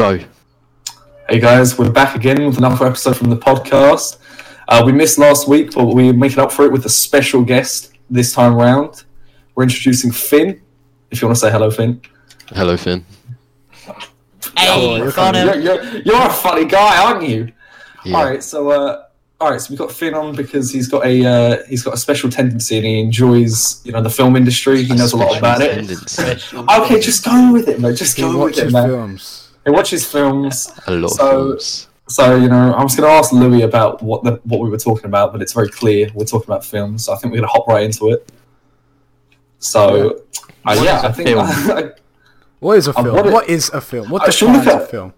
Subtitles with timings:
[0.00, 0.18] Go.
[1.28, 4.16] Hey guys, we're back again with another episode from the podcast.
[4.66, 7.92] Uh, we missed last week, but we're making up for it with a special guest
[8.08, 9.04] this time round.
[9.54, 10.62] We're introducing Finn.
[11.10, 12.00] If you want to say hello, Finn.
[12.48, 13.04] Hello, Finn.
[14.56, 17.52] Hey, you're, got you're, you're, you're a funny guy, aren't you?
[18.06, 18.16] Yeah.
[18.16, 19.04] All right, so uh,
[19.38, 21.98] all right, so we've got Finn on because he's got a uh, he's got a
[21.98, 24.82] special tendency and he enjoys you know the film industry.
[24.82, 26.84] He knows a lot Special about it.
[26.90, 27.98] Okay, just go with it, mate.
[27.98, 28.88] Just He go with it, man.
[28.88, 29.39] films.
[29.64, 30.70] He watches films.
[30.86, 31.86] A lot So- of films.
[32.08, 34.78] So you know, I was going to ask Louis about what the what we were
[34.78, 37.04] talking about, but it's very clear we're talking about films.
[37.04, 38.28] So I think we're going to hop right into it.
[39.60, 40.22] So,
[40.66, 41.92] uh, yeah, I a I think film?
[42.60, 43.14] What is a film?
[43.14, 44.10] what what it- is a film?
[44.10, 45.14] What I should defines a film?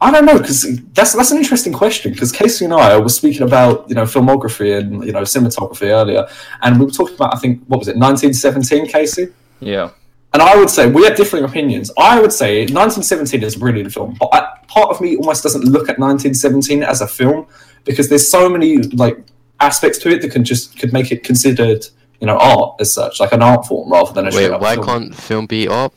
[0.00, 0.62] I don't know because
[0.94, 2.12] that's that's an interesting question.
[2.12, 6.26] Because Casey and I were speaking about you know filmography and you know cinematography earlier,
[6.62, 9.28] and we were talking about I think what was it 1917, Casey?
[9.60, 9.90] Yeah.
[10.32, 11.90] And I would say we have differing opinions.
[11.98, 15.64] I would say 1917 is a brilliant film, but I, part of me almost doesn't
[15.64, 17.46] look at 1917 as a film
[17.84, 19.18] because there's so many like
[19.58, 21.84] aspects to it that can just could make it considered,
[22.20, 24.86] you know, art as such, like an art form rather than a Wait, why film.
[24.86, 25.92] can't film be art?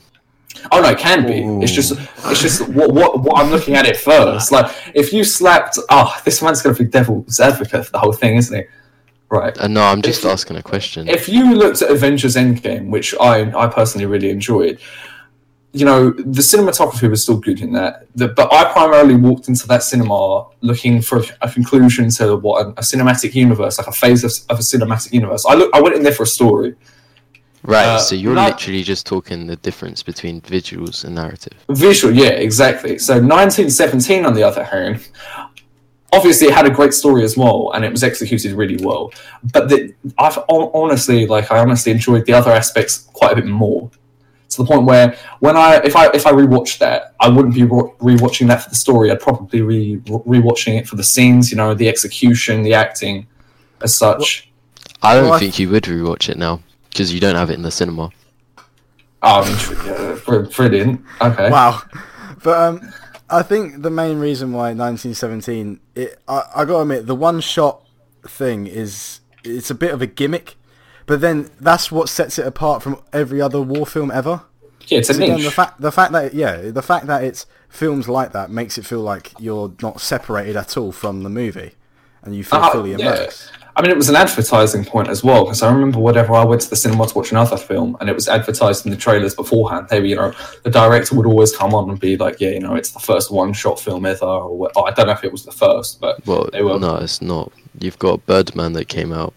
[0.72, 1.42] Oh no, it can be.
[1.64, 1.94] It's just
[2.26, 4.52] it's just what, what what I'm looking at it first.
[4.52, 8.38] Like if you slapped, oh, this man's gonna be devil's advocate for the whole thing,
[8.38, 8.64] isn't he?
[9.34, 9.58] Right.
[9.60, 11.10] Uh, no, I'm just If- asking a question.
[11.10, 14.76] if you looked at Avengers Endgame, which I I personally really enjoyed,
[15.80, 17.94] you know the cinematography was still good in that.
[18.16, 22.70] The, but I primarily walked into that cinema looking for a conclusion to what a,
[22.82, 25.44] a cinematic universe, like a phase of, of a cinematic universe.
[25.52, 26.76] I look, I went in there for a story,
[27.64, 31.54] right, uh, so you're not- literally just talking the difference between visuals and narrative.
[31.88, 32.14] visual.
[32.14, 33.00] Yeah, exactly.
[33.00, 34.98] So 1917, on the other hand.
[36.14, 39.12] Obviously, it had a great story as well, and it was executed really well.
[39.52, 43.90] But the, I've honestly, like, I honestly enjoyed the other aspects quite a bit more.
[44.50, 47.64] to the point where when I if I if I rewatched that, I wouldn't be
[47.64, 49.10] re- rewatching that for the story.
[49.12, 53.26] I'd probably be re- rewatching it for the scenes, you know, the execution, the acting,
[53.82, 54.52] as such.
[55.02, 57.56] I don't Well, I think you would rewatch it now because you don't have it
[57.56, 58.12] in the cinema.
[59.26, 61.02] Oh, I mean, tr- yeah, br- brilliant.
[61.22, 61.50] Okay.
[61.50, 61.82] Wow.
[62.44, 62.94] But um,
[63.34, 67.82] I think the main reason why 1917, it, I, I gotta admit, the one shot
[68.28, 70.56] thing is it's a bit of a gimmick,
[71.06, 74.42] but then that's what sets it apart from every other war film ever.
[74.88, 75.46] Yeah, it's a So again, niche.
[75.46, 78.86] the fact the fact that yeah, the fact that it's films like that makes it
[78.86, 81.74] feel like you're not separated at all from the movie,
[82.24, 83.28] and you feel Uh, fully yeah.
[83.76, 86.62] I mean, it was an advertising point as well because I remember whenever I went
[86.62, 89.88] to the cinema to watch another film and it was advertised in the trailers beforehand,
[89.90, 90.32] they were, you know,
[90.62, 93.32] the director would always come on and be like, yeah, you know, it's the first
[93.32, 96.50] one-shot film ever, or oh, I don't know if it was the first, but Well,
[96.52, 96.78] They will.
[96.78, 97.52] no, it's not.
[97.80, 99.34] You've got Birdman that came out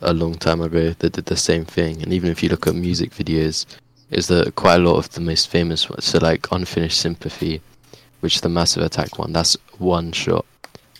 [0.00, 2.74] a long time ago that did the same thing, and even if you look at
[2.74, 3.66] music videos,
[4.10, 6.06] is that quite a lot of the most famous ones.
[6.06, 7.60] So like Unfinished Sympathy,
[8.20, 10.46] which is the Massive Attack one, that's one shot,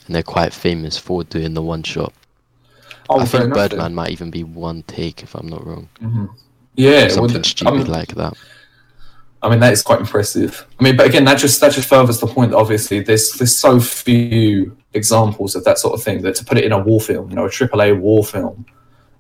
[0.09, 2.13] and they're quite famous for doing the one shot.
[3.09, 5.89] oh, I think enough Birdman might even be won take if I'm not wrong.
[6.01, 6.29] then.
[6.75, 8.35] yeah, Something the- stupid I mean, like that.
[9.41, 10.67] I mean, that is quite impressive.
[10.81, 12.51] I mean, but again, that just that just furthers the point.
[12.51, 16.59] That obviously, there's there's so few examples of that sort of thing that to put
[16.59, 18.67] it in a war film, you know, a AAA war film,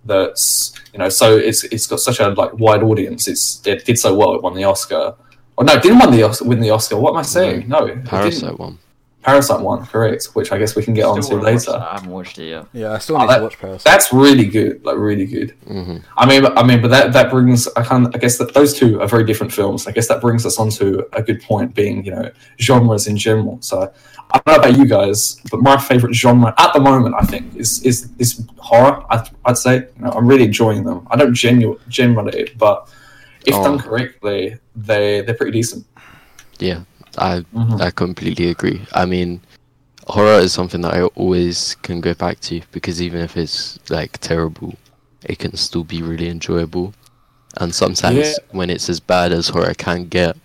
[0.04, 3.28] that's you know, so it's it's got such a like wide audience.
[3.28, 4.34] It's it did so well.
[4.34, 5.14] It won the Oscar.
[5.56, 6.44] Oh no, it didn't win the Oscar.
[6.46, 6.96] Win the Oscar.
[6.96, 7.68] What am I saying?
[7.68, 8.06] No, it didn't.
[8.08, 8.78] Parasite one.
[9.28, 10.26] Parasite won, correct?
[10.34, 11.72] Which I guess we can get onto Still wanna later.
[11.72, 11.82] that.
[11.82, 12.66] I haven't watched it yet.
[12.72, 13.84] Yeah, I still Oh, need that- to watch Parasite.
[13.84, 15.50] That's really good, like really good.
[15.66, 18.72] hmm I mean, I mean, but that that brings I can I guess that those
[18.80, 19.86] two are very different films.
[19.86, 22.30] I guess that brings us onto a good point, being you know
[22.60, 23.58] genres in general.
[23.60, 23.92] So
[24.30, 27.44] I don't know about you guys, but my favorite genre at the moment, I think,
[27.56, 29.02] is is is horror.
[29.10, 31.06] I'd, I'd say you know, I'm really enjoying them.
[31.10, 32.76] I don't genu- generally, but
[33.46, 33.62] if Oh.
[33.64, 35.84] done correctly, they they're pretty decent.
[36.58, 36.80] Yeah,
[37.20, 37.80] I Mhm.
[37.80, 38.80] I completely agree.
[38.92, 39.40] I mean,
[40.06, 44.18] horror is something that I always can go back to because even if it's like
[44.18, 44.74] terrible,
[45.24, 46.94] it can still be really enjoyable.
[47.60, 48.34] And sometimes Yeah.
[48.52, 50.36] when it's as bad as horror can get,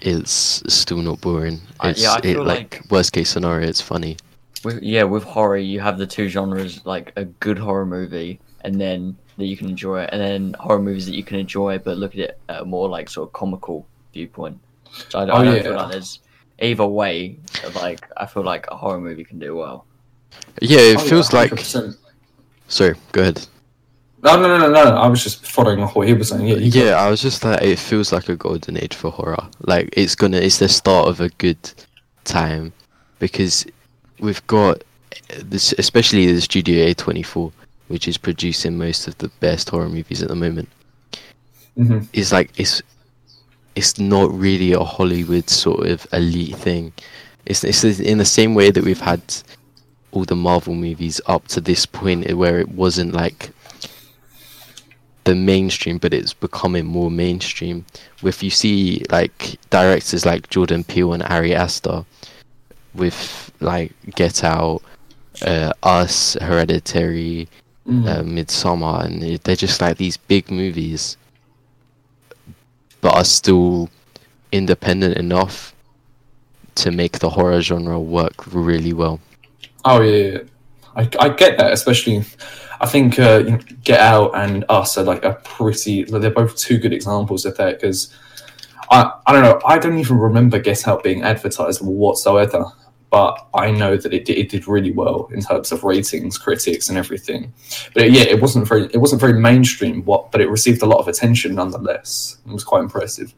[0.00, 1.60] it's still not boring.
[1.80, 4.16] I- It's yeah, I it, feel like, worst case scenario, it's funny.
[4.62, 8.80] With, yeah, with horror, you have the two genres, like a good horror movie, and
[8.80, 12.14] then that you can enjoy, and then horror movies that you can enjoy, but look
[12.14, 14.58] at it at a more like sort of comical viewpoint.
[15.08, 15.62] So I, Oh, I don't yeah.
[15.62, 16.20] feel like there's
[16.60, 17.38] either way.
[17.74, 19.86] Like I feel like a horror movie can do well.
[20.60, 21.58] Yeah, it Oh, yeah, feels like.
[22.68, 23.46] Sorry, go ahead.
[24.22, 24.96] No, no, no, no, no.
[24.96, 26.46] I was just following what he was saying.
[26.46, 29.48] Yeah, you Yeah, I was just like, it feels like a golden age for horror.
[29.60, 31.58] Like it's gonna, it's the start of a good
[32.24, 32.72] time
[33.18, 33.66] because
[34.20, 34.82] we've got
[35.42, 37.52] this, especially the Studio A24,
[37.88, 40.68] which is producing most of the best horror movies at the moment.
[41.76, 42.08] Mhm.
[42.14, 42.80] Is like it's
[43.76, 46.92] it's not really a Hollywood sort of elite thing.
[47.46, 49.20] It's it's in the same way that we've had
[50.12, 53.50] all the Marvel movies up to this point where it wasn't like
[55.24, 57.84] the mainstream, but it's becoming more mainstream.
[58.22, 62.04] If you see like directors like Jordan Peele and Ari Aster
[62.94, 64.82] with like Get Out,
[65.42, 67.48] uh, Us, Hereditary,
[67.86, 68.08] Mm.
[68.08, 71.18] uh, Midsommar, and they're just like these big movies,
[73.04, 73.90] but are still
[74.50, 75.74] independent enough
[76.74, 79.20] to make the horror genre work really well.
[79.84, 80.38] Oh yeah, yeah.
[80.96, 82.24] I, I get that, especially.
[82.80, 83.42] I think uh,
[83.84, 86.04] Get Out and Us are like a pretty.
[86.04, 88.10] They're both two good examples of that because
[88.90, 89.60] I I don't know.
[89.66, 92.64] I don't even remember Get Out being advertised whatsoever,
[93.14, 96.88] but I know that it did, it did really well in terms of ratings, critics,
[96.88, 97.52] and everything.
[97.94, 100.04] But yeah, it wasn't very it wasn't very mainstream.
[100.04, 102.38] What, but it received a lot of attention nonetheless.
[102.44, 103.32] It was quite impressive.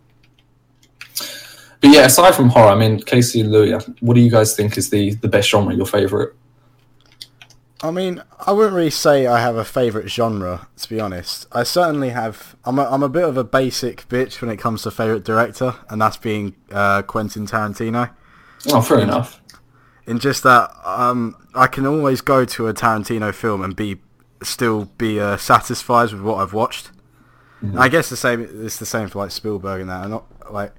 [1.82, 4.78] But yeah, aside from horror, I mean, Casey and Louis, what do you guys think
[4.78, 5.74] is the the best genre?
[5.74, 6.34] Your favorite?
[7.82, 11.48] I mean, I wouldn't really say I have a favourite genre, to be honest.
[11.52, 12.56] I certainly have.
[12.64, 15.74] I'm a, I'm a bit of a basic bitch when it comes to favourite director,
[15.90, 18.08] and that's being uh, Quentin Tarantino.
[18.72, 19.40] Oh, fair enough.
[20.06, 23.98] In just that, um, I can always go to a Tarantino film and be
[24.42, 26.90] still be uh, satisfied with what I've watched.
[27.76, 28.46] I guess the same.
[28.64, 30.02] It's the same for like Spielberg and that.
[30.02, 30.72] And not like,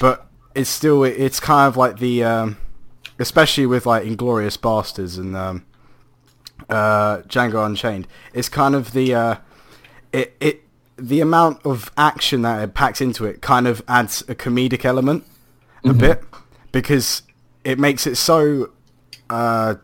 [0.00, 2.56] but it's still it's kind of like the, um,
[3.18, 5.64] especially with like Inglourious Basterds and um,
[6.68, 8.08] uh, Django Unchained.
[8.32, 9.36] It's kind of the uh,
[10.12, 10.62] it it
[10.96, 15.24] the amount of action that it packs into it kind of adds a comedic element
[15.84, 16.22] a bit
[16.72, 17.22] because
[17.64, 18.70] it makes it so
[19.30, 19.74] uh,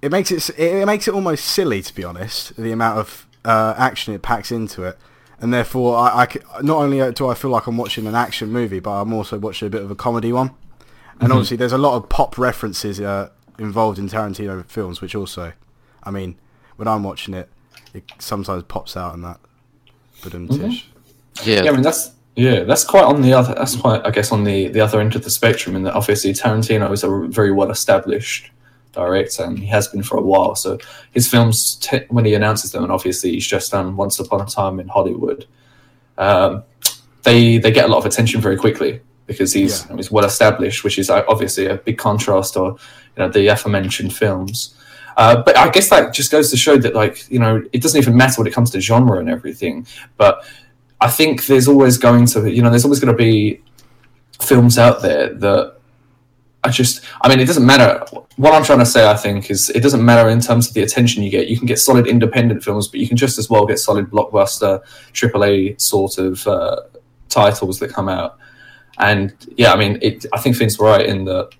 [0.00, 3.74] it makes it it makes it almost silly to be honest the amount of uh,
[3.76, 4.98] action it packs into it.
[5.40, 6.28] And therefore I
[6.62, 9.66] not only do I feel like I'm watching an action movie but I'm also watching
[9.66, 10.52] a bit of a comedy one.
[11.20, 15.52] And obviously there's a lot of pop references uh, involved in Tarantino films which also
[16.02, 16.38] I mean
[16.76, 17.48] when I'm watching it
[17.94, 19.40] it sometimes pops out and that.
[20.22, 20.88] But tish.
[21.42, 23.54] Yeah, Yeah, I mean that's yeah, that's quite on the other.
[23.54, 25.76] That's quite, I guess, on the the other end of the spectrum.
[25.76, 28.50] In that obviously Tarantino is a very well established
[28.92, 30.54] director, and he has been for a while.
[30.54, 30.78] So
[31.12, 34.46] his films, te- when he announces them, and obviously he's just done Once Upon a
[34.46, 35.46] Time in Hollywood,
[36.18, 36.62] um,
[37.22, 39.96] they they get a lot of attention very quickly because he's Yeah.
[39.96, 42.70] he's well established, which is uh, obviously a big contrast or
[43.16, 44.74] you know the aforementioned films.
[45.18, 48.00] Uh, but I guess that just goes to show that, like, you know, it doesn't
[48.00, 49.86] even matter when it comes to genre and everything.
[50.16, 50.42] But
[51.02, 53.60] I think there's always going to, you know, there's always going to be
[54.40, 55.76] films out there that
[56.62, 58.04] I just, I mean, it doesn't matter.
[58.36, 60.82] What I'm trying to say, I think, is it doesn't matter in terms of the
[60.82, 61.48] attention you get.
[61.48, 64.80] You can get solid independent films, but you can just as well get solid blockbuster,
[65.12, 66.82] AAA sort of uh,
[67.28, 68.38] titles that come out.
[68.98, 71.50] And yeah, I mean, it, I think Finn's right in that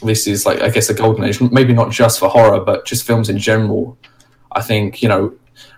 [0.00, 1.40] this is like, I guess, a golden age.
[1.40, 3.98] Maybe not just for horror, but just films in general.
[4.52, 5.34] I think you know,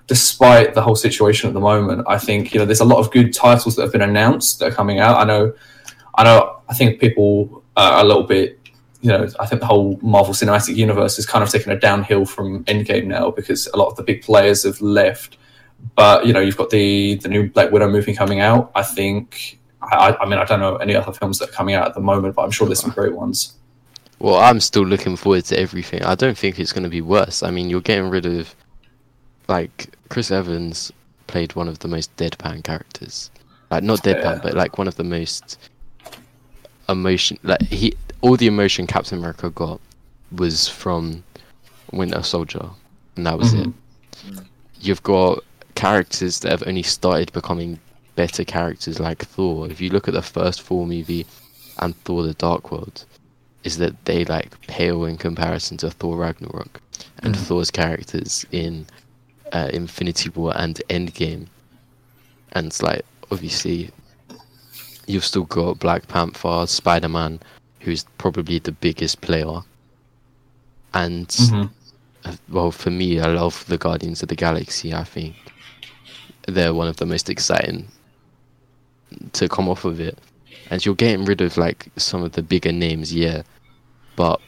[0.09, 3.13] despite the whole situation at the moment, I think you know there's a lot of
[3.13, 5.17] good titles that have been announced that are coming out.
[5.17, 5.53] I know,
[6.17, 6.61] I know.
[6.69, 8.59] I think people are a little bit,
[9.01, 12.27] you know, I think the whole Marvel Cinematic Universe is kind of taking a downhill
[12.27, 15.39] from Endgame now because a lot of the big players have left.
[15.95, 18.73] But you know, you've got the the new Black Widow movie coming out.
[18.75, 19.61] I think.
[19.81, 22.01] I, I mean, I don't know any other films that are coming out at the
[22.01, 23.55] moment, but I'm sure there's some great ones.
[24.19, 26.03] Well, I'm still looking forward to everything.
[26.03, 27.45] I don't think it's going to be worse.
[27.45, 28.55] I mean, you're getting rid of,
[29.49, 30.93] like, Chris Evans
[31.27, 33.31] played one of the most deadpan characters.
[33.71, 34.41] Like, not deadpan, Yeah.
[34.43, 35.59] but like one of the most
[36.89, 37.39] emotion.
[37.43, 39.81] Like he, all the emotion Captain America got
[40.33, 41.23] was from
[41.93, 42.71] Winter Soldier,
[43.17, 43.73] and that was Mhm.
[44.27, 44.43] it.
[44.81, 45.43] You've got
[45.75, 47.79] characters that have only started becoming
[48.17, 49.69] better characters, like Thor.
[49.71, 51.27] If you look at the first Thor movie
[51.79, 53.05] and Thor: The Dark World,
[53.65, 56.81] is that they like pale in comparison to Thor Ragnarok
[57.23, 57.39] and Mhm.
[57.39, 58.87] Thor's characters in
[59.53, 61.47] uh, Infinity War and Endgame.
[62.53, 63.91] And it's like obviously
[65.07, 67.41] you've still got Black Panther, Spider Man,
[67.81, 69.61] who's probably the biggest player.
[70.95, 71.71] And Mhm.
[72.25, 74.93] uh, well, for me, I love the Guardians of the Galaxy.
[74.95, 75.37] I think
[76.47, 77.89] they're one of the most exciting
[79.33, 80.19] to come off of it.
[80.71, 83.43] And you're getting rid of like some of the bigger names, yeah,
[84.17, 84.41] but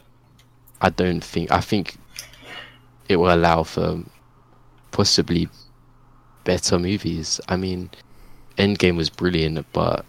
[0.83, 1.97] I don't think I think
[3.09, 4.00] it will allow for
[4.90, 5.49] possibly
[6.44, 7.40] better movies.
[7.49, 7.90] I mean,
[8.59, 10.04] Endgame was brilliant, but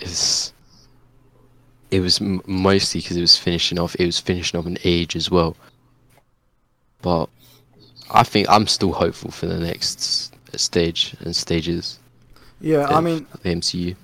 [0.00, 0.52] it's
[1.90, 3.94] it was m- mostly because it was finishing off.
[3.96, 5.56] It was finishing off an age as well.
[7.02, 7.28] But
[8.10, 11.98] I think I'm still hopeful for the next stage and stages.
[12.60, 13.96] Yeah, I mean, the MCU.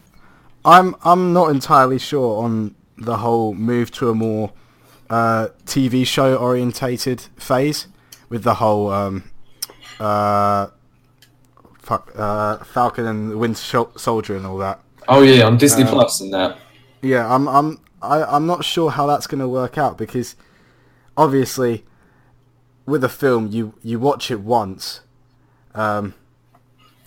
[0.64, 4.52] I'm I'm not entirely sure on the whole move to a more
[5.10, 7.86] uh, TV show orientated phase
[8.28, 9.24] with the whole um,
[10.00, 10.68] uh,
[11.78, 14.80] fuck, uh, Falcon and the Winter Soldier and all that.
[15.08, 16.58] Oh yeah, on Disney Uh, Plus and that.
[17.02, 20.36] Yeah, I'm I'm I, I'm not sure how that's going to work out because
[21.16, 21.84] obviously
[22.86, 25.00] with a film you you watch it once
[25.74, 26.14] um,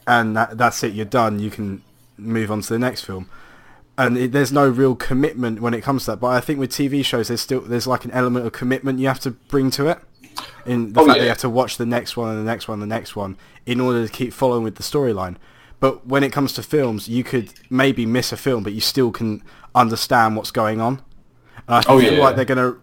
[0.07, 1.83] and that, that's it you're done you can
[2.17, 3.29] move on to the next film
[3.97, 6.71] and it, there's no real commitment when it comes to that but I think with
[6.71, 9.87] TV shows there's still there's like an element of commitment you have to bring to
[9.87, 9.99] it
[10.65, 11.23] in the Oh, fact that yeah.
[11.23, 13.37] you have to watch the next one and the next one and the next one
[13.65, 15.35] in order to keep following with the storyline
[15.79, 19.11] but when it comes to films you could maybe miss a film but you still
[19.11, 19.41] can
[19.75, 21.01] understand what's going on
[21.67, 22.19] and I Oh, feel yeah.
[22.19, 22.75] like they're gonna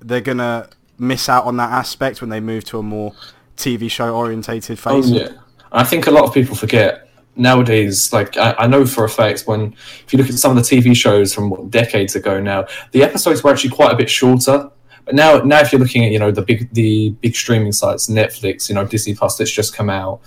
[0.00, 0.68] they're gonna
[0.98, 3.14] miss out on that aspect when they move to a more
[3.56, 5.28] TV show orientated Oh yeah,
[5.72, 8.12] I think a lot of people forget nowadays.
[8.12, 10.76] Like I, I know for a fact when if you look at some of the
[10.76, 14.70] TV shows from what, decades ago now, the episodes were actually quite a bit shorter.
[15.04, 18.08] But now, now if you're looking at you know the big the big streaming sites,
[18.08, 20.20] Netflix, you know Disney Plus that's just come out,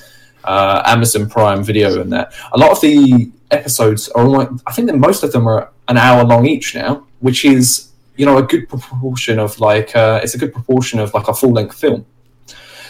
[0.44, 4.88] uh, Amazon Prime Video, and that a lot of the episodes are almost, I think
[4.88, 8.44] that most of them are an hour long each now, which is you know a
[8.44, 12.06] good proportion of like uh, it's a good proportion of like a full length film.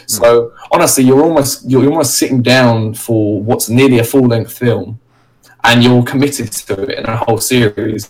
[0.06, 5.00] So honestly, you're almost you're almost sitting down for what's nearly a full length film,
[5.64, 8.10] and you're committed to it in a whole series.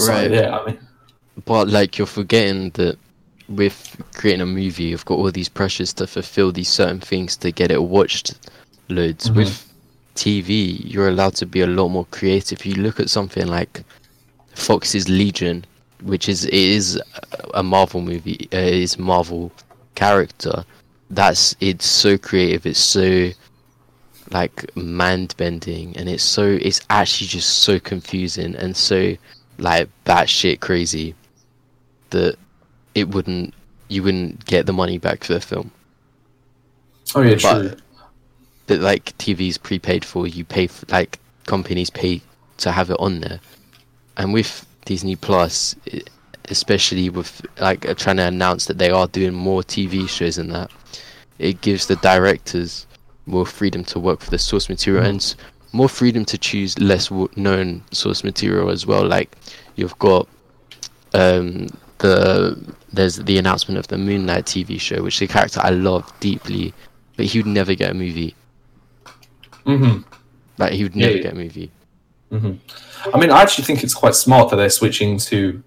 [0.00, 0.30] So, Right.
[0.30, 0.78] yeah, I mean,
[1.44, 2.96] But like you're forgetting that
[3.48, 7.50] with creating a movie, you've got all these pressures to fulfill these certain things to
[7.50, 8.34] get it watched
[8.88, 9.28] loads.
[9.28, 9.36] Mhm.
[9.36, 9.66] With
[10.14, 12.64] TV, you're allowed to be a lot more creative.
[12.64, 13.82] You look at something like
[14.54, 15.64] Fox's Legion,
[16.02, 17.00] which is it is
[17.52, 19.50] a Marvel movie, uh, is Marvel
[19.96, 20.64] character.
[21.10, 22.64] That's it's so creative.
[22.64, 23.30] It's so
[24.30, 29.16] like mind bending, and it's so it's actually just so confusing and so
[29.58, 31.14] like batshit crazy
[32.14, 32.36] that
[32.94, 33.52] it wouldn't
[33.88, 35.70] you wouldn't get the money back for the film.
[37.14, 37.76] oh yeah, true.
[38.66, 42.22] But like TV's prepaid for, you pay for like companies pay
[42.58, 43.40] to have it on there,
[44.16, 45.76] and with Disney Plus,
[46.48, 50.50] especially with like uh, trying to announce that they are doing more TV shows and
[50.52, 50.70] that,
[51.38, 52.86] it gives the directors
[53.26, 55.08] more freedom to work for the source material Mhm.
[55.08, 55.34] and
[55.72, 59.04] more freedom to choose less known source material as well.
[59.06, 59.36] Like
[59.76, 60.28] you've got
[61.12, 61.68] um,
[62.04, 66.12] the there's the announcement of the Moon Knight TV show, which the character I love
[66.20, 66.72] deeply,
[67.16, 68.34] but he would never get a movie.
[69.64, 69.98] hmm
[70.58, 71.22] Like he would never yeah.
[71.22, 71.70] get a movie.
[72.30, 72.52] hmm
[73.12, 75.62] I mean, I actually think it's quite smart that they're switching to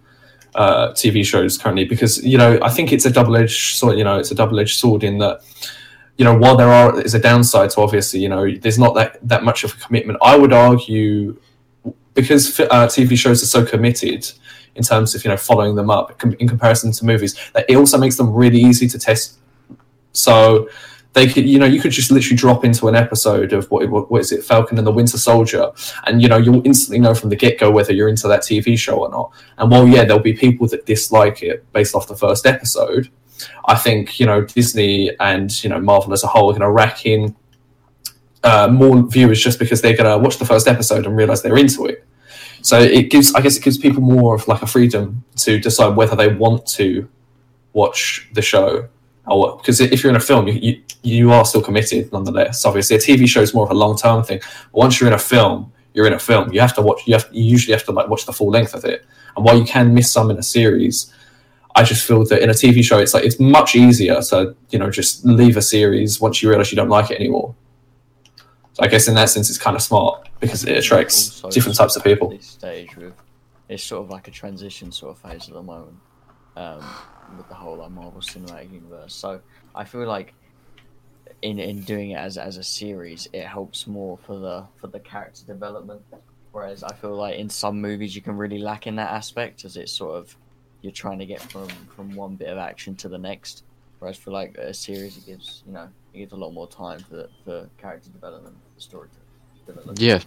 [0.55, 3.97] uh, TV shows currently because you know I think it's a double edged sword.
[3.97, 5.41] You know, it's a double edged sword in that
[6.17, 9.17] you know while there are is a downside to obviously you know there's not that
[9.27, 10.19] that much of a commitment.
[10.21, 11.39] I would argue
[12.13, 14.31] because uh, TV shows are so committed
[14.77, 17.97] in terms of you know following them up in comparison to movies that it also
[17.97, 19.39] makes them really easy to test.
[20.13, 20.69] So
[21.13, 24.09] they could you know you could just literally drop into an episode of what what,
[24.11, 25.71] what is it Falcon and the Winter Soldier
[26.05, 28.77] and you know you'll instantly know from the get go whether you're into that TV
[28.77, 29.31] show or not.
[29.57, 33.09] And while yeah, there'll be people that dislike it based off the first episode,
[33.65, 36.71] I think you know Disney and you know Marvel as a whole are going to
[36.71, 37.35] rack in
[38.43, 41.57] uh, more viewers just because they're going to watch the first episode and realize they're
[41.57, 42.05] into it.
[42.61, 45.95] So it gives, I guess, it gives people more of like a freedom to decide
[45.95, 47.07] whether they want to
[47.73, 48.87] watch the show
[49.27, 49.57] or.
[49.57, 52.65] Because if you're in a film, you, you are still committed nonetheless.
[52.65, 54.41] Obviously, a TV show is more of a long term thing.
[54.71, 56.51] Once you're in a film, you're in a film.
[56.51, 57.01] You have to watch.
[57.07, 57.27] You have.
[57.31, 59.05] You usually have to like watch the full length of it.
[59.35, 61.13] And while you can miss some in a series,
[61.75, 64.79] I just feel that in a TV show, it's like it's much easier to you
[64.79, 67.55] know just leave a series once you realize you don't like it anymore.
[68.77, 71.75] So I guess in that sense, it's kind of smart because it attracts Also different
[71.75, 72.29] types of people.
[72.29, 73.13] This stage, with
[73.69, 75.97] it's sort of like a transition sort of phase at the moment,
[76.55, 76.83] um,
[77.35, 79.15] with the whole like Marvel Cinematic Universe.
[79.15, 79.41] So
[79.73, 80.35] I feel like
[81.41, 84.99] in in doing it as as a series, it helps more for the for the
[84.99, 86.03] character development.
[86.51, 89.75] Whereas I feel like in some movies you can really lack in that aspect, as
[89.75, 90.37] it's sort of
[90.83, 93.63] you're trying to get from from one bit of action to the next.
[93.99, 96.99] Whereas for like a series, it gives you know it gives a lot more time
[96.99, 99.09] for for character development, for story
[99.65, 99.99] development.
[99.99, 100.19] Yeah,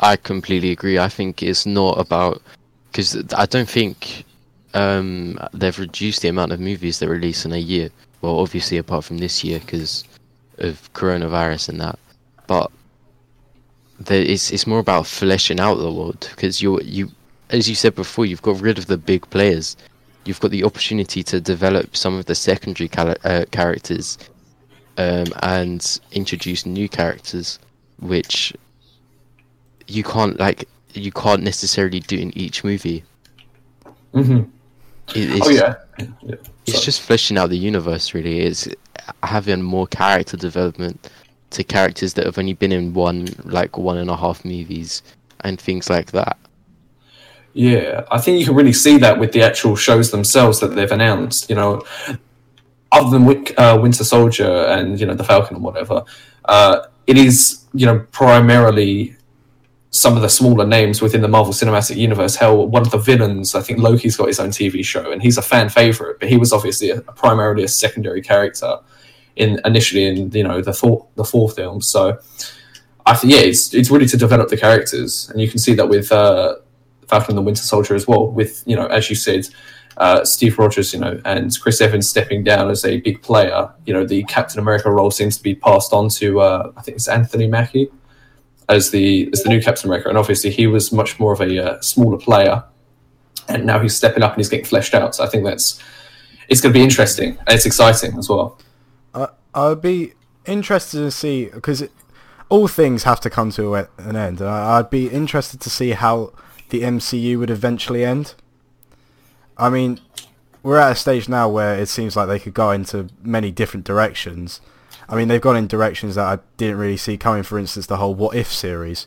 [0.00, 0.98] I completely agree.
[0.98, 2.42] I think it's not about
[2.90, 4.24] because I don't think
[4.74, 7.90] um, they've reduced the amount of movies they release in a year.
[8.20, 10.04] Well, obviously apart from this year because
[10.58, 11.98] of coronavirus and that,
[12.46, 12.70] but
[14.08, 17.10] it's it's more about fleshing out the world because you you
[17.50, 19.76] as you said before, you've got rid of the big players.
[20.26, 24.18] You've got the opportunity to develop some of the secondary cala- uh, characters
[24.98, 27.58] um, and introduce new characters,
[28.00, 28.52] which
[29.86, 33.04] you can't like you can't necessarily do in each movie.
[34.12, 34.42] hmm
[35.14, 35.74] It, it's, Oh yeah.
[35.98, 36.34] yeah.
[36.66, 38.14] it's just fleshing out the universe.
[38.14, 38.68] Really, it's
[39.22, 41.08] having more character development
[41.50, 45.02] to characters that have only been in one like one and a half movies
[45.40, 46.36] and things like that.
[47.56, 50.92] Yeah, I think you can really see that with the actual shows themselves that they've
[50.92, 51.48] announced.
[51.48, 51.82] You know,
[52.92, 56.04] other than uh, Winter Soldier and you know the Falcon and whatever,
[56.44, 59.16] uh, it is you know primarily
[59.88, 62.36] some of the smaller names within the Marvel Cinematic Universe.
[62.36, 65.38] Hell, one of the villains, I think Loki's got his own TV show, and he's
[65.38, 68.80] a fan favorite, but he was obviously a, primarily a secondary character
[69.36, 71.88] in initially in you know the four the four films.
[71.88, 72.18] So.
[73.08, 75.88] I think yeah, it's it's really to develop the characters, and you can see that
[75.88, 76.56] with uh,
[77.08, 78.28] Falcon and the Winter Soldier as well.
[78.28, 79.48] With you know, as you said,
[79.96, 83.70] uh, Steve Rogers, you know, and Chris Evans stepping down as a big player.
[83.86, 86.96] You know, the Captain America role seems to be passed on to uh, I think
[86.96, 87.88] it's Anthony Mackie
[88.68, 91.64] as the as the new Captain America, and obviously he was much more of a
[91.64, 92.64] uh, smaller player,
[93.48, 95.14] and now he's stepping up and he's getting fleshed out.
[95.14, 95.82] So I think that's
[96.48, 98.58] it's going to be interesting and it's exciting as well.
[99.14, 100.12] I I would be
[100.44, 101.84] interested to see because
[102.48, 104.40] all things have to come to an end.
[104.40, 106.32] I'd be interested to see how
[106.68, 108.34] the MCU would eventually end.
[109.56, 110.00] I mean,
[110.62, 113.86] we're at a stage now where it seems like they could go into many different
[113.86, 114.60] directions.
[115.08, 117.42] I mean, they've gone in directions that I didn't really see coming.
[117.42, 119.06] For instance, the whole "What If" series,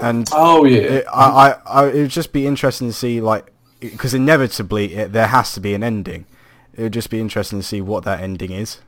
[0.00, 3.52] and Oh yeah, it, I, I, I, it would just be interesting to see, like,
[3.80, 6.26] because inevitably it, there has to be an ending.
[6.74, 8.80] It would just be interesting to see what that ending is.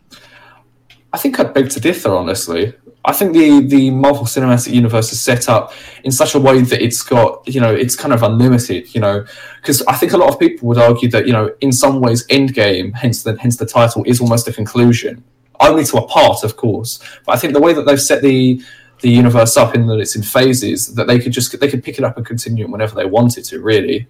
[1.12, 2.74] I think I'd beg to differ, honestly.
[3.06, 5.72] I think the, the Marvel Cinematic Universe is set up
[6.04, 9.26] in such a way that it's got, you know, it's kind of unlimited, you know,
[9.60, 12.26] because I think a lot of people would argue that, you know, in some ways,
[12.28, 15.22] Endgame, hence the hence the title, is almost a conclusion,
[15.60, 16.98] only to a part, of course.
[17.26, 18.62] But I think the way that they've set the
[19.00, 21.98] the universe up in that it's in phases, that they could just they could pick
[21.98, 24.08] it up and continue it whenever they wanted to, really.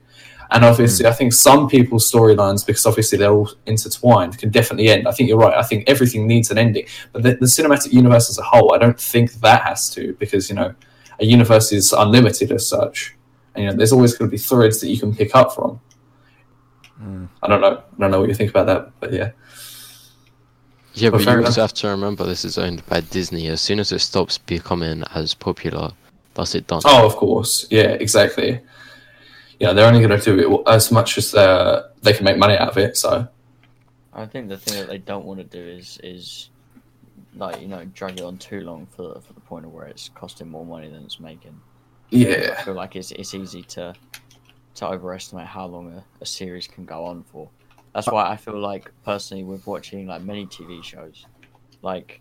[0.51, 1.11] And obviously, hmm.
[1.11, 5.09] I think some people's storylines, because obviously they're all intertwined, can definitely end.
[5.09, 5.57] I think you're right.
[5.57, 6.87] I think everything needs an ending.
[7.13, 10.49] But the, the cinematic universe as a whole, I don't think that has to, because,
[10.49, 10.75] you know,
[11.21, 13.15] a universe is unlimited as such.
[13.55, 15.81] And, you know, there's always going to be threads that you can pick up from.
[16.99, 17.27] Hmm.
[17.43, 17.79] I don't know.
[17.79, 19.31] I don't know what you think about that, but yeah.
[20.95, 23.49] Yeah, Well, but you also have to remember this is owned by Disney.
[23.49, 25.91] As soon as it stops becoming as popular,
[26.35, 26.83] that's it done.
[26.85, 27.67] Oh, of course.
[27.71, 28.61] Yeah, exactly.
[29.65, 32.37] You know, they're only going to do it as much as uh, they can make
[32.37, 32.99] money out of it.
[32.99, 33.27] So,
[34.13, 36.51] I think the thing that they don't want to do is is
[37.35, 40.11] like you know drag it on too long for for the point of where it's
[40.11, 41.59] costing more money than it's making.
[42.11, 43.95] Yeah, I feel like it's it's easy to
[44.75, 47.49] to overestimate how long a, a series can go on for.
[47.95, 51.25] That's why I feel like personally with watching like many TV shows,
[51.81, 52.21] like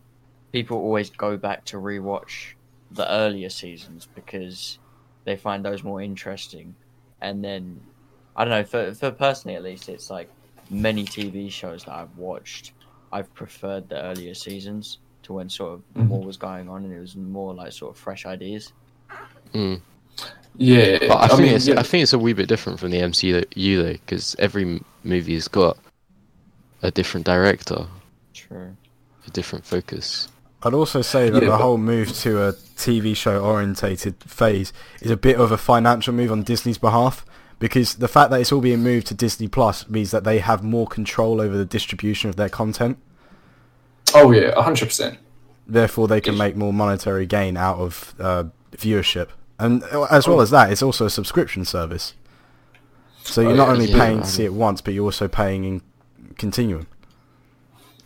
[0.53, 2.53] people always go back to rewatch
[2.91, 4.79] the earlier seasons because
[5.25, 6.75] they find those more interesting.
[7.23, 7.79] And then
[8.35, 10.29] I don't know, for for personally at least it's like
[10.69, 12.73] many TV shows that I've watched,
[13.11, 16.07] I've preferred the earlier seasons to when sort of Mhm.
[16.07, 18.73] more was going on and it was more like sort of fresh ideas.
[19.53, 19.79] Mm.
[20.57, 20.97] Yeah.
[21.07, 21.79] But I, think mean, it's yeah.
[21.79, 25.77] I think it's a wee bit different from the MCU though, because every movie's got
[26.81, 27.87] a different director,
[28.33, 28.75] True.
[29.25, 30.27] a different focus.
[30.65, 34.71] I'd also say that Yeah, the whole move to a TV show orientated phase
[35.01, 37.25] is a bit of a financial move on Disney's behalf
[37.59, 40.63] because the fact that it's all being moved to Disney Plus means that they have
[40.63, 42.97] more control over the distribution of their content.
[44.15, 45.17] Oh, yeah, 100%.
[45.67, 48.45] Therefore, they can make more monetary gain out of uh,
[48.75, 49.29] viewership.
[49.59, 52.13] And uh, as well as that, it's also a subscription service.
[53.23, 53.73] So you're Oh, not yeah.
[53.73, 55.81] only Yeah, paying to see it once, but you're also paying in
[56.37, 56.87] continuum.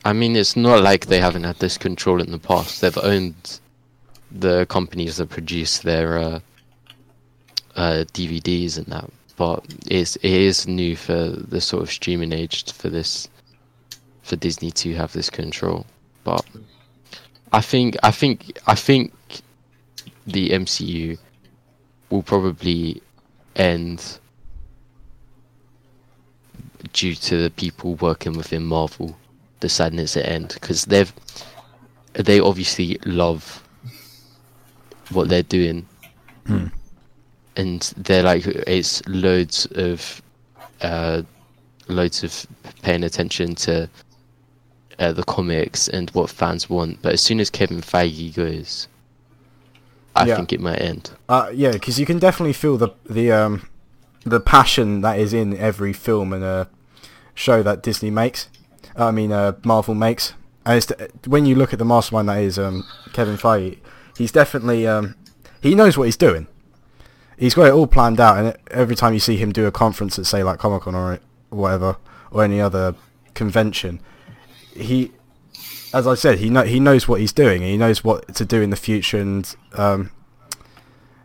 [0.07, 2.79] I mean, it's not like they haven't had this control in the past.
[2.79, 3.59] They've owned
[4.31, 6.39] the companies that produce their uh,
[7.75, 12.71] uh, DVDs and that, but it's it is new for the sort of streaming age
[12.71, 13.27] for this
[14.21, 15.85] for Disney to have this control.
[16.23, 16.45] But
[17.51, 19.11] I think I think I think
[20.25, 21.17] the MCU
[22.09, 23.01] will probably
[23.57, 24.19] end
[26.93, 29.17] due to the people working within Marvel
[29.59, 31.11] deciding sadness the end because they've
[32.13, 33.63] they obviously love
[35.11, 35.85] what they're doing
[36.45, 36.67] Hmm.
[37.55, 40.21] and they're like it's loads of
[40.81, 41.21] uh
[41.87, 42.45] loads of
[42.81, 43.89] paying attention to
[44.99, 48.87] uh, the comics and what fans want but as soon as Kevin Feige goes
[50.15, 50.35] I Yeah.
[50.37, 53.67] think it might end Uh, yeah, because you can definitely feel the the um
[54.23, 56.65] the passion that is in every film and uh,
[57.33, 58.49] show that Disney makes.
[58.97, 60.33] I mean, uh, Marvel makes.
[60.65, 60.91] It's
[61.25, 63.77] when you look at the mastermind that is um, Kevin Feige,
[64.17, 65.15] he's definitely um,
[65.61, 66.47] he knows what he's doing.
[67.37, 70.19] he's got it all planned out, and every time you see him do a conference
[70.19, 71.97] at say like Comic Con or whatever
[72.31, 72.95] or any other
[73.33, 74.01] convention,
[74.73, 75.11] he,
[75.93, 78.61] as I said, he know he knows what he's doing, he knows what to do
[78.61, 80.11] in the future, and um,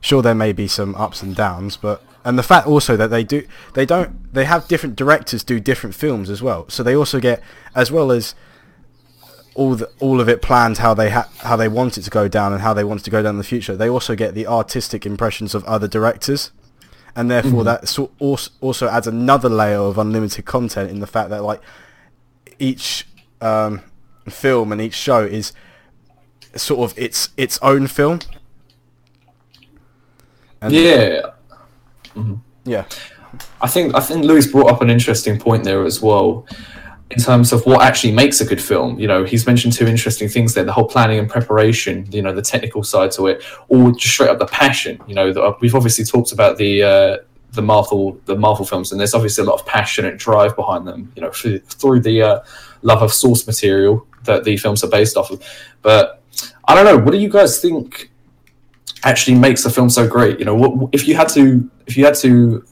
[0.00, 3.24] sure there may be some ups and downs, but and the fact also that they
[3.24, 7.20] do they don't they have different directors do different films as well, so they also
[7.20, 7.42] get
[7.74, 8.34] as well as
[9.54, 12.26] all the, all of it planned how they ha- how they want it to go
[12.28, 13.76] down and how they want it to go down in the future.
[13.76, 16.52] They also get the artistic impressions of other directors,
[17.14, 21.28] and therefore that so- also also adds another layer of unlimited content in the fact
[21.30, 21.60] that like
[22.58, 23.06] each
[23.40, 23.82] um,
[24.28, 25.52] film and each show is
[26.56, 28.20] sort of its its own film.
[30.60, 31.30] And Yeah,
[32.64, 32.84] yeah,
[33.60, 36.46] I think I think Louis brought up an interesting point there as well,
[37.10, 38.98] in terms of what actually makes a good film.
[38.98, 42.06] You know, he's mentioned two interesting things there: the whole planning and preparation.
[42.10, 45.00] You know, the technical side to it, or just straight up the passion.
[45.06, 47.16] You know, the, we've obviously talked about the uh,
[47.52, 50.86] the Marvel the Marvel films, and there's obviously a lot of passion and drive behind
[50.86, 51.12] them.
[51.16, 52.40] You know, through, through the uh,
[52.82, 55.42] love of source material that the films are based off of.
[55.82, 56.22] But
[56.64, 57.02] I don't know.
[57.02, 58.11] What do you guys think?
[59.04, 62.04] Actually makes the film so great you know what, if you had to if you
[62.04, 62.64] had to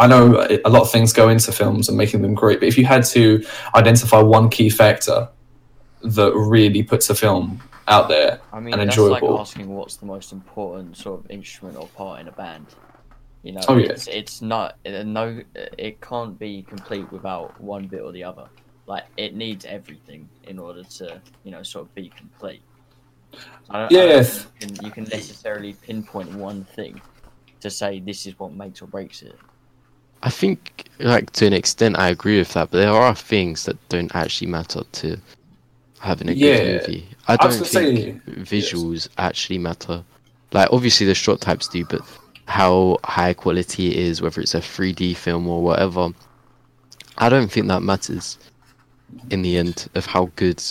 [0.00, 2.78] I know a lot of things go into films and making them great, but if
[2.78, 5.28] you had to identify one key factor
[6.04, 9.96] that really puts a film out there I mean, and that's enjoyable, like asking what's
[9.96, 12.66] the most important sort of instrument or part in a band.
[13.42, 13.88] You know, Oh, yeah.
[13.90, 18.46] it's, it's not no, it can't be complete without one bit or the other.
[18.86, 22.60] Like it needs everything in order to you know sort of be complete.
[22.60, 23.17] I don't, I don't
[23.90, 24.44] Yes.
[24.60, 27.00] think you can, you can necessarily pinpoint one thing
[27.60, 29.36] to say this is what makes or breaks it.
[30.22, 32.70] I think, like to an extent, I agree with that.
[32.70, 35.16] But there are things that don't actually matter to
[36.00, 36.58] having a Yeah.
[36.58, 37.06] good movie.
[37.28, 40.02] I I don't was gonna think visuals actually matter.
[40.52, 42.00] Like obviously the shot types do, but
[42.46, 46.10] how high quality it is, whether it's a 3D film or whatever,
[47.18, 48.38] I don't think that matters
[49.30, 50.62] in the end of how good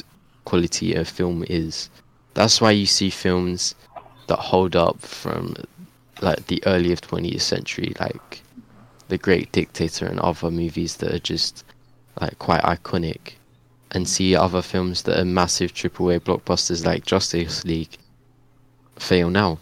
[0.45, 1.89] quality a film is.
[2.37, 3.73] That's why you see films
[4.27, 5.55] that hold up from
[6.21, 8.43] like the early of 20th century, like
[9.07, 11.65] The Great Dictator and other movies that are just
[12.21, 13.33] like quite iconic,
[13.89, 17.97] and see other films that are massive AAA blockbusters like Justice League
[18.97, 19.57] fail now.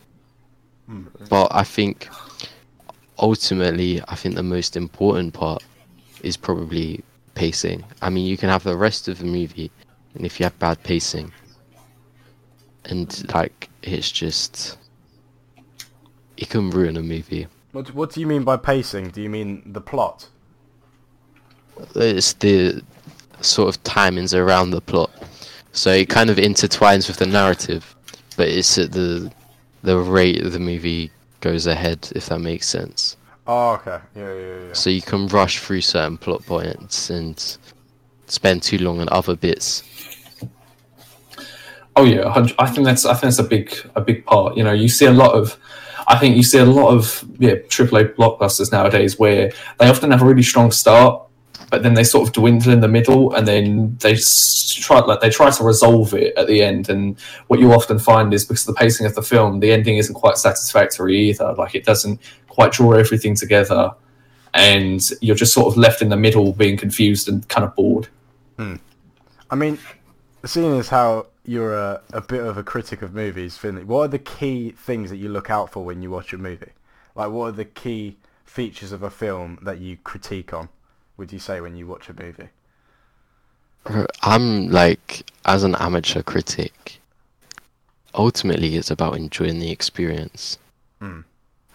[0.88, 1.04] Hmm.
[1.30, 2.10] But I think
[3.18, 5.64] ultimately, I think the most important part
[6.24, 7.86] is probably pacing.
[8.02, 9.72] I mean, you can have the rest of the movie,
[10.14, 11.32] and if you have bad pacing,
[12.86, 14.78] and like it's just,
[16.38, 17.48] it can ruin a movie.
[17.72, 19.10] what what do you mean by pacing?
[19.10, 20.28] Do you mean the plot?
[21.96, 22.82] It's the
[23.42, 25.12] sort of timings around the plot,
[25.74, 27.96] so it kind of intertwines with the narrative,
[28.38, 29.32] but it's at the
[29.84, 33.18] the rate the movie goes ahead, if that makes sense.
[33.48, 34.00] Oh, okay.
[34.16, 34.74] Yeah, yeah, yeah.
[34.74, 37.58] So you can rush through certain plot points and
[38.26, 39.84] spend too long on other bits.
[41.98, 42.28] Oh yeah,
[42.60, 44.58] I think that's I think that's a big a big part.
[44.58, 45.58] You know, you see a lot of,
[46.08, 50.22] I think you see a lot of yeah AAA blockbusters nowadays where they often have
[50.22, 51.26] a really strong start,
[51.70, 55.30] but then they sort of dwindle in the middle, and then they try like they
[55.30, 56.90] try to resolve it at the end.
[56.90, 59.96] And what you often find is because of the pacing of the film, the ending
[59.96, 61.54] isn't quite satisfactory either.
[61.54, 63.92] Like it doesn't quite draw everything together,
[64.54, 68.10] and you're just sort of left in the middle, being confused and kind of bored.
[68.58, 68.76] Hmm.
[69.50, 69.78] I mean,
[70.44, 74.08] seeing as how you're a, a bit of a critic of movies, Finley, what are
[74.08, 76.72] the key things that you look out for when you watch a movie?
[77.16, 80.70] Like, what are the key features of a film that you critique on?
[81.18, 82.50] Would you say when you watch a movie?
[84.22, 87.00] I'm like, as an amateur critic,
[88.14, 90.58] ultimately it's about enjoying the experience.
[91.00, 91.22] Hmm.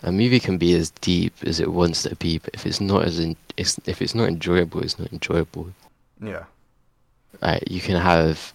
[0.02, 3.04] A movie can be as deep as it wants to be, but if it's not
[3.04, 5.72] as in, if it's not enjoyable, it's not enjoyable.
[6.22, 6.44] Yeah.
[7.42, 7.62] Right?
[7.70, 8.52] You can have.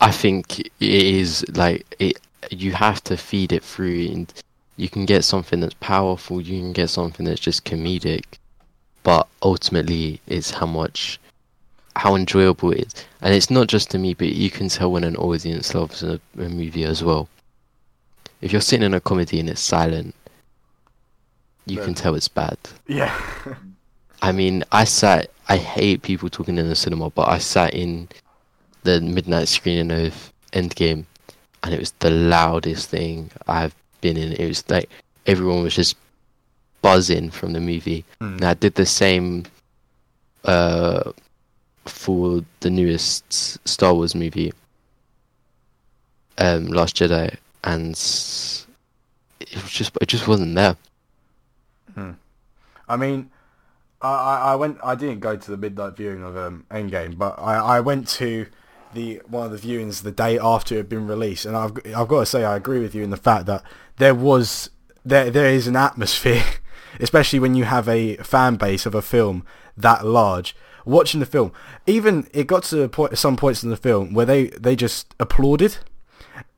[0.00, 2.18] I think it is like it.
[2.50, 4.32] You have to feed it through, and
[4.76, 6.40] you can get something that's powerful.
[6.40, 8.24] You can get something that's just comedic,
[9.02, 11.20] but ultimately, it's how much
[11.96, 12.94] how enjoyable it is.
[13.20, 16.20] And it's not just to me, but you can tell when an audience loves a,
[16.38, 17.28] a movie as well.
[18.40, 20.14] If you're sitting in a comedy and it's silent,
[21.66, 22.56] you can tell it's bad.
[22.86, 23.14] Yeah.
[24.22, 25.30] I mean, I sat.
[25.48, 28.08] I hate people talking in the cinema, but I sat in
[28.82, 31.04] the midnight screening of Endgame,
[31.62, 34.32] and it was the loudest thing I've been in.
[34.32, 34.88] It was like
[35.26, 35.96] everyone was just
[36.82, 38.04] buzzing from the movie.
[38.20, 38.34] Hmm.
[38.34, 39.44] And I did the same
[40.44, 41.12] uh,
[41.84, 44.52] for the newest Star Wars movie,
[46.38, 47.92] um, Last Jedi, and
[49.40, 50.76] it was just it just wasn't there.
[52.90, 53.30] I mean,
[54.02, 54.78] I, I I went.
[54.82, 58.46] I didn't go to the midnight viewing of um, Endgame, but I, I went to
[58.94, 62.08] the one of the viewings the day after it had been released, and I've I've
[62.08, 63.62] got to say I agree with you in the fact that
[63.96, 64.70] there was
[65.04, 66.44] there there is an atmosphere,
[67.00, 69.44] especially when you have a fan base of a film
[69.76, 70.56] that large.
[70.86, 71.52] Watching the film,
[71.86, 75.14] even it got to a point, some points in the film where they, they just
[75.20, 75.76] applauded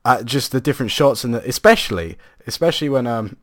[0.05, 2.17] at just the different shots and the, especially
[2.47, 3.35] especially when um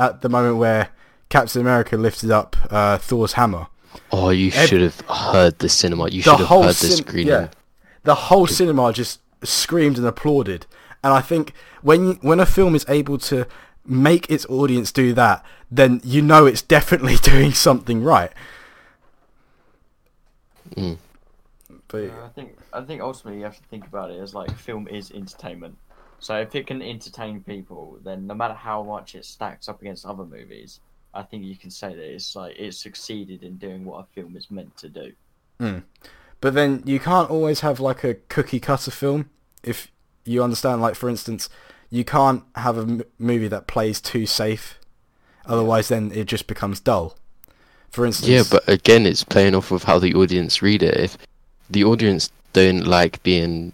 [0.00, 0.88] at the moment where
[1.28, 3.68] Captain America lifted up uh, Thor's hammer.
[4.10, 6.08] Oh, you should have heard the cinema.
[6.08, 7.28] You should have heard the screening.
[7.28, 7.48] yeah,
[8.04, 10.66] the whole cinema just screamed and applauded.
[11.02, 13.46] And I think when when a film is able to
[13.86, 18.32] make its audience do that, then you know it's definitely doing something right.
[20.74, 20.98] Mm.
[21.88, 24.86] But I think I think ultimately you have to think about it as like film
[24.88, 25.76] is entertainment.
[26.20, 30.04] So if it can entertain people, then no matter how much it stacks up against
[30.04, 30.80] other movies,
[31.14, 34.36] I think you can say that it's like it succeeded in doing what a film
[34.36, 35.12] is meant to do.
[36.40, 39.28] But then you can't always have like a cookie cutter film.
[39.62, 39.90] If
[40.24, 41.48] you understand, like for instance,
[41.90, 44.78] you can't have a m- movie that plays too safe.
[45.46, 47.16] Otherwise, then it just becomes dull.
[47.90, 50.96] For instance, Yeah, but again, it's playing off of how the audience read it.
[50.96, 51.18] If
[51.68, 53.72] the audience don't like being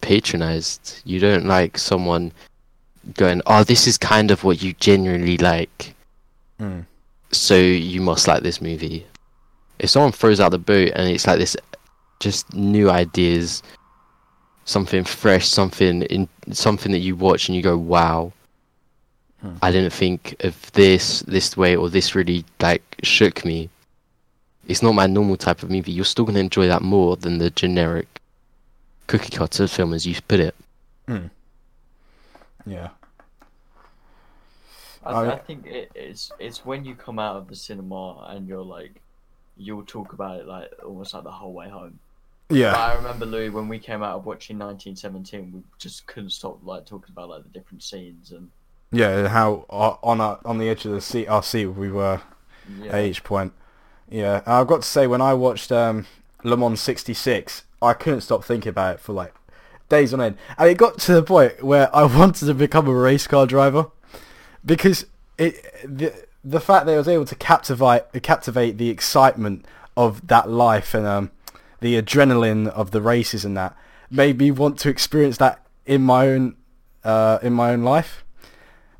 [0.00, 2.32] patronized, you don't like someone
[3.14, 5.94] going, "Oh, this is kind of what you genuinely like."
[6.60, 6.86] Mm.
[7.32, 9.04] so you must like this movie.
[9.78, 11.56] If someone throws out the boot and it's like this,
[12.22, 13.62] just new ideas,
[14.64, 18.32] something fresh, something in something that you watch and you go, "Wow,
[19.42, 19.56] Hmm.
[19.60, 23.68] I didn't think of this this way," or this really like shook me.
[24.68, 25.90] It's not my normal type of movie.
[25.90, 28.06] You're still gonna enjoy that more than the generic
[29.08, 30.54] cookie cutter film, as you put it.
[32.64, 32.90] yeah,
[35.04, 38.46] I, I- I think it, it's it's when you come out of the cinema and
[38.46, 39.02] you're like,
[39.56, 41.98] you'll talk about it like almost like the whole way home.
[42.52, 46.30] But yeah, I remember Louis when we came out of watching 1917, we just couldn't
[46.30, 48.50] stop like talking about like the different scenes and
[48.90, 49.26] yeah.
[49.28, 52.20] How on our, on the edge of the seat, our seat we were
[52.78, 52.92] yeah.
[52.92, 53.54] at each point.
[54.10, 56.06] Yeah, I've got to say when I watched um,
[56.44, 59.34] Le Mans '66, I couldn't stop thinking about it for like
[59.88, 62.94] days on end, and it got to the point where I wanted to become a
[62.94, 63.86] race car driver
[64.62, 65.06] because
[65.38, 66.12] it the
[66.44, 69.64] the fact that I was able to captivate captivate the excitement
[69.96, 71.30] of that life and um,
[71.82, 73.76] the adrenaline of the races and that
[74.10, 76.56] made me want to experience that in my own
[77.04, 78.24] uh, in my own life,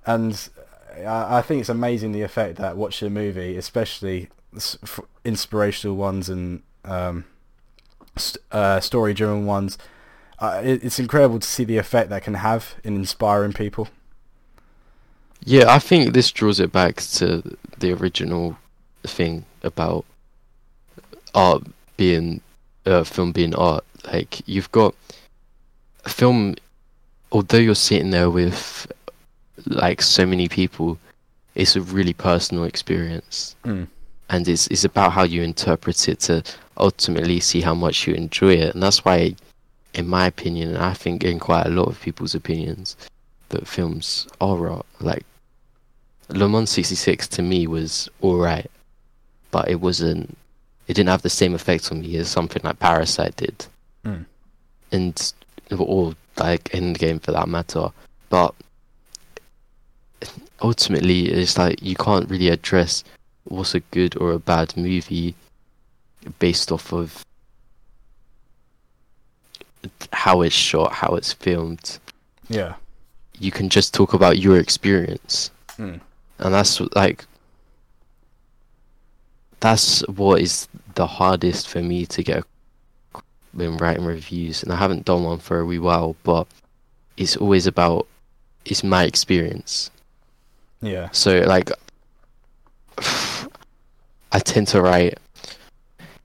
[0.05, 0.51] and
[0.99, 4.29] I, I think it's amazing the effect that watching a movie, especially
[5.25, 7.25] inspirational ones and um,
[8.17, 9.79] st- uh, story-driven ones,
[10.41, 13.89] uh, it, it's incredible to see the effect that can have in inspiring people.
[15.45, 18.59] Yeah, I think this draws it back to the original
[19.05, 20.05] thing about
[21.35, 21.63] art
[21.97, 22.41] being
[22.87, 23.85] uh, film being art.
[24.13, 24.95] Like you've got
[26.05, 26.57] a film,
[27.31, 28.91] although you're sitting there with
[29.67, 30.99] like so many people,
[31.55, 33.87] it's a really personal experience, Mm.
[34.31, 36.43] and it's it's about how you interpret it to
[36.79, 39.35] ultimately see how much you enjoy it, and that's why,
[39.95, 42.97] in my opinion, and I think in quite a lot of people's opinions,
[43.51, 44.87] that films are art.
[45.01, 45.25] Like
[46.31, 48.71] Le Mans 66 to me was alright,
[49.51, 50.37] but it wasn't.
[50.89, 53.67] It didn't have the same effect on me as something like Parasite did,
[54.05, 54.25] Mm.
[54.91, 55.33] and
[55.79, 57.89] or like Endgame for that matter.
[58.29, 58.55] But
[60.61, 63.05] ultimately, it's like you can't really address
[63.45, 65.35] what's a good or a bad movie
[66.39, 67.25] based off of
[70.13, 71.99] how it's shot, how it's filmed
[72.49, 72.75] Yeah.
[73.39, 76.01] you can just talk about your experience Mm.
[76.39, 77.25] and that's like
[79.63, 82.43] that's what is the hardest for me to get
[83.53, 86.47] when writing reviews and i haven't done one for a wee while but
[87.17, 88.07] it's always about
[88.65, 89.91] it's my experience
[90.81, 91.09] Yeah.
[91.13, 91.71] so like
[94.33, 95.19] i tend to write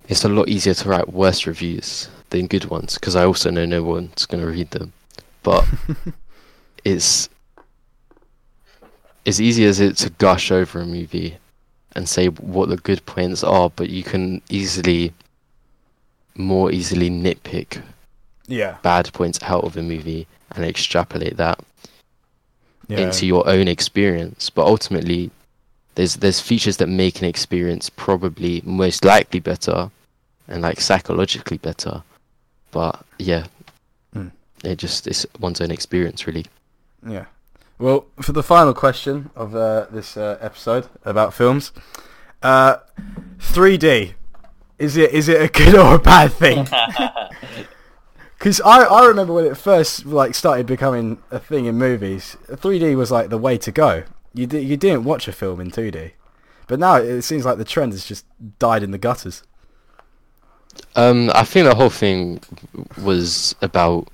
[0.10, 3.65] it's a lot easier to write worse reviews than good ones because i also know
[3.65, 4.91] no one's going to read them
[5.43, 5.63] but
[6.84, 7.30] it's
[9.28, 11.38] as easy as it to gush over a movie
[11.98, 15.12] and say what the good points are, but you can easily,
[16.36, 17.82] more easily nitpick
[18.48, 18.78] Yeah.
[18.84, 21.60] bad points out of a movie and extrapolate that
[22.88, 23.00] Yeah.
[23.00, 24.50] into your own experience.
[24.52, 25.32] But ultimately,
[25.96, 29.90] there's there's features that make an experience probably most likely better,
[30.48, 32.04] and like psychologically better.
[32.72, 33.48] But yeah,
[34.16, 34.32] Mm.
[34.64, 36.46] it just it's one's own experience really.
[37.06, 37.26] Yeah.
[37.80, 41.72] Well, for the final question of uh, this uh, episode about films,
[42.42, 42.78] uh,
[43.40, 44.13] 3D
[44.80, 46.68] is it is it a good or a bad thing?
[48.38, 52.96] Because I, I remember when it first like started becoming a thing in movies, 3D
[52.96, 54.04] was like the way to go.
[54.34, 56.12] You di- you didn't watch a film in 2D,
[56.68, 58.26] but now it seems like the trend has just
[58.60, 59.42] died in the gutters.
[60.96, 62.40] Um, I think the whole thing
[63.04, 64.08] was about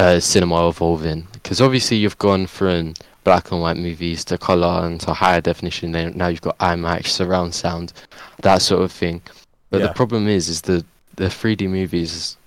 [0.00, 4.98] uh, cinema evolving because obviously you've gone from black and white movies to color and
[5.00, 5.92] to higher definition.
[5.92, 7.92] Then now you've got IMAX, surround sound,
[8.40, 9.20] that sort of thing.
[9.68, 9.88] But Yeah.
[9.88, 10.84] the problem is, is the
[11.16, 12.38] the 3D movies,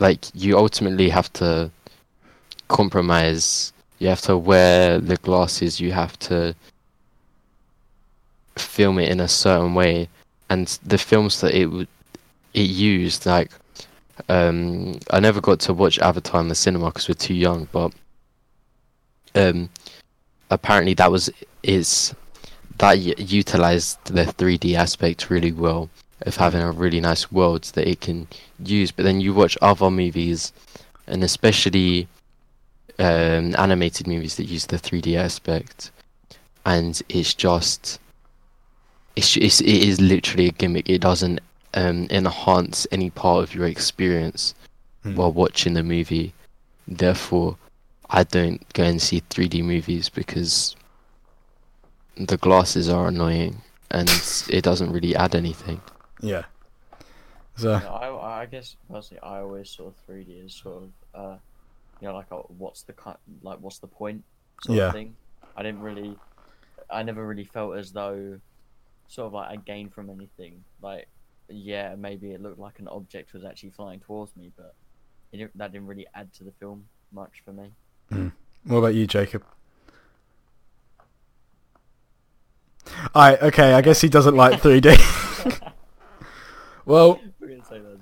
[0.00, 1.70] like you ultimately have to
[2.66, 3.72] compromise.
[4.00, 5.78] You have to wear the glasses.
[5.78, 6.54] You have to
[8.56, 10.08] film it in a certain way
[10.50, 11.88] and the films that it would
[12.52, 13.50] it used like
[14.28, 17.92] um I never got to watch Avatar in the cinema because we're too young but
[19.34, 19.70] um
[20.50, 21.30] apparently that was
[21.62, 22.14] is
[22.78, 25.90] that utilized the 3D aspect really well
[26.22, 28.26] of having a really nice world that it can
[28.64, 30.52] use but then you watch other movies
[31.06, 32.08] and especially
[32.98, 35.90] um animated movies that use the 3D aspect
[36.64, 37.98] and it's just
[39.16, 40.88] it's, it's it is literally a gimmick.
[40.88, 41.40] It doesn't
[41.74, 44.54] um, enhance any part of your experience
[45.02, 45.16] Hmm.
[45.16, 46.34] while watching the movie.
[46.86, 47.56] Therefore,
[48.10, 50.76] I don't go and see 3D movies because
[52.16, 54.08] the glasses are annoying and
[54.50, 55.80] it doesn't really add anything.
[56.20, 56.44] Yeah.
[57.56, 61.36] So You know, I, I guess personally, I always saw 3D as sort of, uh,
[62.00, 64.22] you know, like a, what's the ki- like what's the point
[64.62, 64.88] sort Yeah.
[64.88, 65.14] of thing.
[65.56, 66.14] I didn't really,
[66.90, 68.38] I never really felt as though,
[69.08, 70.62] sort of like I gained from anything.
[70.82, 71.08] Like,
[71.50, 74.74] yeah, maybe it looked like an object was actually flying towards me, but
[75.32, 77.72] it didn't, that didn't really add to the film much for me.
[78.64, 79.44] what about you, Jacob?
[83.14, 85.72] Alright, okay, I guess he doesn't like 3D.
[86.84, 88.00] well, We're gonna say that's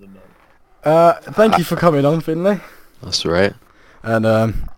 [0.85, 2.61] uh, thank you for coming on, Finlay.
[3.03, 3.53] That's right.
[4.03, 4.71] and um,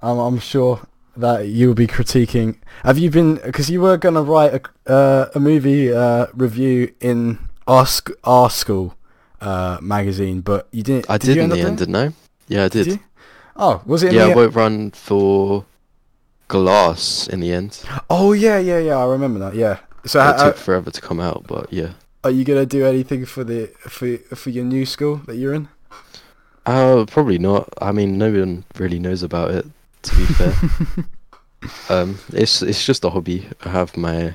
[0.00, 2.58] I'm, I'm sure that you'll be critiquing.
[2.82, 3.36] Have you been?
[3.36, 4.54] Because you were going to write
[4.86, 8.94] a, uh, a movie uh, review in our sc- our school
[9.40, 11.08] uh, magazine, but you didn't.
[11.08, 12.12] I did, did in the end, didn't I?
[12.48, 12.72] Yeah, I it?
[12.72, 13.00] did.
[13.56, 14.08] Oh, was it?
[14.08, 15.64] In yeah, the I won't run for
[16.48, 17.82] Glass in the end.
[18.10, 18.98] Oh yeah, yeah, yeah.
[18.98, 19.54] I remember that.
[19.54, 19.78] Yeah.
[20.04, 21.92] So it uh, took forever to come out, but yeah.
[22.22, 25.68] are you gonna do anything for the for for your new school that you're in?
[26.66, 27.68] Uh, probably not.
[27.80, 29.66] I mean, no one really knows about it.
[30.02, 30.54] To be fair,
[31.88, 33.46] um, it's it's just a hobby.
[33.64, 34.34] I have my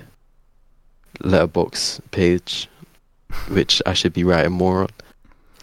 [1.20, 2.68] Letterboxd page,
[3.50, 4.90] which I should be writing more on.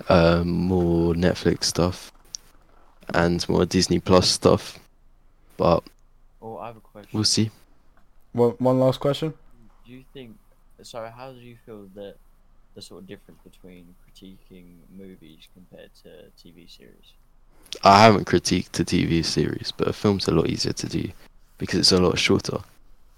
[0.08, 2.12] Um, more Netflix stuff,
[3.14, 4.78] and more Disney Plus stuff.
[5.56, 5.82] But
[6.42, 7.10] Oh, I have a question.
[7.12, 7.50] we'll see.
[8.32, 9.32] One one last question.
[9.86, 10.36] Do you think?
[10.82, 12.16] So, how do you feel that
[12.74, 17.14] the sort of difference between critiquing movies compared to TV series?
[17.82, 21.08] I haven't critiqued a TV series, but a film's a lot easier to do
[21.56, 22.58] because it's a lot shorter.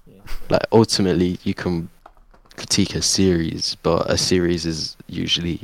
[0.06, 0.20] Yeah.
[0.48, 1.90] like ultimately you can
[2.58, 5.60] critique a series but a series is usually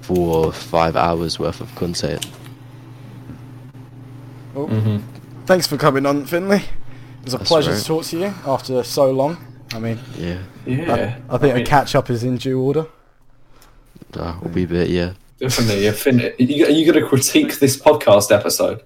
[0.00, 2.24] four or five hours worth of content
[4.54, 4.98] Oh, hmm
[5.46, 6.58] Thanks for coming on, Finley.
[6.58, 7.80] It was a That's pleasure right.
[7.80, 9.36] to talk to you after so long.
[9.74, 12.86] I mean, yeah Yeah, I, I think mean, a catch up is in due order.
[14.16, 15.84] uh, a wee bit yeah definitely.
[15.84, 18.82] Yeah, Finn, you, are you going to critique this podcast episode?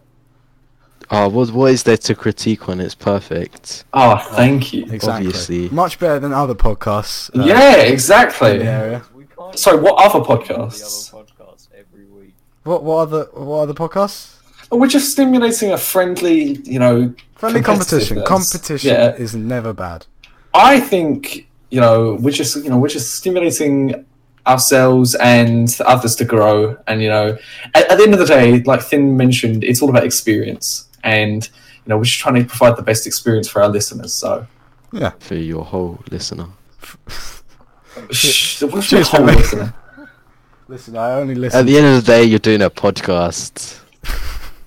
[1.11, 4.83] Oh what, what is there to critique when it's perfect Oh, thank you.
[4.91, 5.27] Exactly.
[5.29, 5.69] Obviously.
[5.71, 7.31] Much better than other podcasts.
[7.39, 8.53] uh, yeah, exactly.
[8.53, 9.03] in the area.
[9.15, 11.15] We can't Sorry, what other podcasts?
[11.15, 12.35] other podcasts every week.
[12.65, 14.35] What what other what other podcasts?
[14.73, 17.15] Oh, We're just stimulating a friendly, you know.
[17.37, 18.25] Friendly competition.
[18.25, 19.15] Competition Yeah.
[19.15, 20.07] is never bad.
[20.55, 24.05] I think you know we're just you know we're just stimulating
[24.47, 27.37] ourselves and others to grow, and you know
[27.75, 31.45] at, at the end of the day, like Finn mentioned, it's all about experience, and
[31.47, 34.13] you know we're just trying to provide the best experience for our listeners.
[34.13, 34.47] So,
[34.93, 35.13] Yeah.
[35.21, 36.49] for your whole listener
[38.11, 39.73] Shh, what's your whole listener?
[40.69, 41.59] Listen, I only listen.
[41.61, 43.81] at the end of the day you're doing a podcast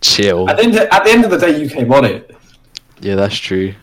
[0.01, 2.35] chill At the end, at the end of the day, you came on it.
[3.01, 3.73] yeah that's true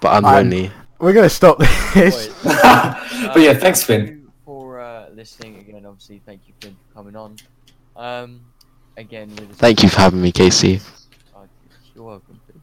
[0.00, 2.28] but i'm I'm- lonely We're gonna stop this.
[2.44, 4.30] But yeah, thanks, Finn.
[4.44, 5.84] for uh, listening again.
[5.86, 7.36] Obviously, thank you Finn for coming on.
[7.96, 8.40] Um,
[8.96, 10.80] again, thank you for having me casey
[11.94, 12.40] you're welcome.
[12.46, 12.60] Finn.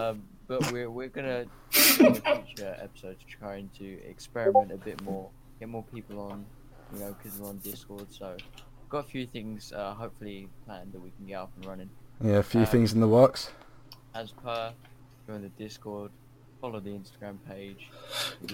[0.00, 5.28] Um, but we're we're gonna in future episodes trying to experiment a bit more,
[5.60, 6.44] get more people on,
[6.92, 8.06] you know, because we're on Discord.
[8.12, 8.36] So,
[8.88, 11.90] got a few things uh, hopefully planned that we can get up and running.
[12.22, 13.50] Yeah, a few Uh, things in the works.
[14.14, 14.72] As per,
[15.26, 16.10] join the Discord,
[16.60, 17.88] follow the Instagram page.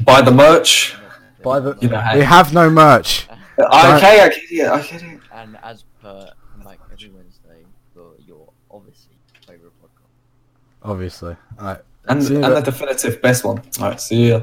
[0.04, 0.94] Buy the merch.
[1.42, 3.26] Buy the- You know, We have no merch.
[3.58, 3.66] Okay,
[4.22, 4.68] I get it.
[4.70, 5.20] I get it.
[5.34, 8.48] And as per, come back every Wednesday for your
[10.82, 11.80] obviously favorite Alright.
[12.08, 13.62] And, and the definitive best one.
[13.80, 14.42] All right, see ya.